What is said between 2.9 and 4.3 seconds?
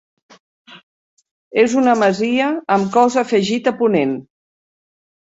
cos afegit a ponent.